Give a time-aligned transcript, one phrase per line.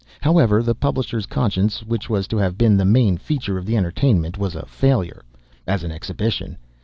[0.21, 4.35] However, the publisher's conscience, which was to have been the main feature of the entertainment,
[4.35, 5.21] was a failure
[5.67, 6.57] as an exhibition.